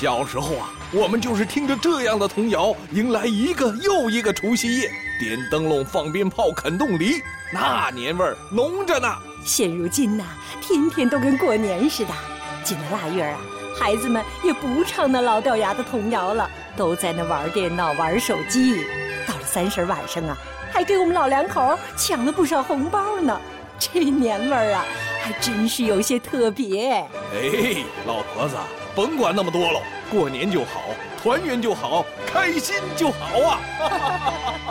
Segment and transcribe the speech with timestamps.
[0.00, 7.22] 小时候啊，我们就是听着这样的童谣，迎来一个又一个除夕夜，点灯笼、放鞭炮、啃冻梨，
[7.52, 9.14] 那年味儿浓着呢。
[9.44, 10.24] 现如今呐，
[10.62, 12.14] 天天都跟过年似的。
[12.64, 13.38] 进了腊月啊，
[13.78, 16.48] 孩子们也不唱那老掉牙的童谣了，
[16.78, 18.82] 都在那玩电脑、玩手机。
[19.28, 20.34] 到了三十晚上啊，
[20.72, 23.38] 还给我们老两口抢了不少红包呢。
[23.78, 24.82] 这年味儿啊，
[25.20, 26.90] 还真是有些特别。
[27.32, 28.56] 哎，老婆子。
[28.92, 30.90] 甭管那么多了，过年就好，
[31.22, 33.60] 团圆就好，开心就好啊！
[33.78, 34.18] 哈哈哈
[34.66, 34.69] 哈